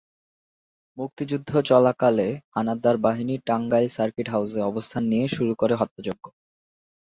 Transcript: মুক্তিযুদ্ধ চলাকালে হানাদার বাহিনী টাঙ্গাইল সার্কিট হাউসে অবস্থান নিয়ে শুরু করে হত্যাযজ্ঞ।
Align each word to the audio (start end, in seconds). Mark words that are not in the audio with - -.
মুক্তিযুদ্ধ 0.97 1.51
চলাকালে 1.69 2.27
হানাদার 2.55 2.95
বাহিনী 2.97 3.35
টাঙ্গাইল 3.47 3.87
সার্কিট 3.89 4.27
হাউসে 4.29 4.59
অবস্থান 4.61 5.03
নিয়ে 5.11 5.25
শুরু 5.27 5.53
করে 5.55 5.73
হত্যাযজ্ঞ। 5.75 6.23